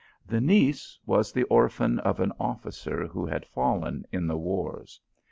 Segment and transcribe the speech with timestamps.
[0.25, 4.99] The niece was the orphan of an officer who had fallen in the wars.